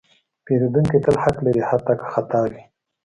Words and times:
پیرودونکی 0.45 0.99
تل 1.05 1.15
حق 1.23 1.37
لري، 1.45 1.61
حتی 1.69 1.93
که 1.99 2.05
خطا 2.13 2.41
وي. 2.51 2.61